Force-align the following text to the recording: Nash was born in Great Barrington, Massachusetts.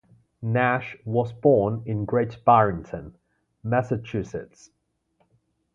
Nash 0.41 0.97
was 1.05 1.31
born 1.31 1.83
in 1.85 2.05
Great 2.05 2.43
Barrington, 2.43 3.15
Massachusetts. 3.61 4.71